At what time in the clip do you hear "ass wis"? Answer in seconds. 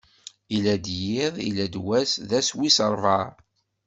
2.39-2.77